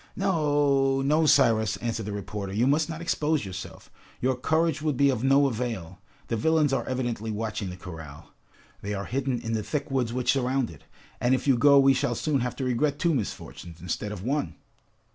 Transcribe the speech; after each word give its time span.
"No, 0.15 1.03
no! 1.03 1.27
Cyrus," 1.27 1.77
answered 1.77 2.07
the 2.07 2.11
reporter, 2.11 2.51
"you 2.51 2.65
must 2.65 2.89
not 2.89 3.01
expose 3.01 3.45
yourself! 3.45 3.91
Your 4.19 4.35
courage 4.35 4.81
would 4.81 4.97
be 4.97 5.11
of 5.11 5.23
no 5.23 5.45
avail. 5.45 5.99
The 6.27 6.35
villains 6.35 6.73
are 6.73 6.83
evidently 6.87 7.29
watching 7.29 7.69
the 7.69 7.77
corral, 7.77 8.33
they 8.81 8.95
are 8.95 9.05
hidden 9.05 9.39
in 9.39 9.53
the 9.53 9.61
thick 9.61 9.91
woods 9.91 10.11
which 10.11 10.31
surround 10.31 10.71
it, 10.71 10.85
and 11.19 11.35
if 11.35 11.47
you 11.47 11.55
go 11.55 11.77
we 11.77 11.93
shall 11.93 12.15
soon 12.15 12.39
have 12.39 12.55
to 12.55 12.63
regret 12.63 12.97
two 12.97 13.13
misfortunes 13.13 13.79
instead 13.79 14.11
of 14.11 14.23
one!" 14.23 14.55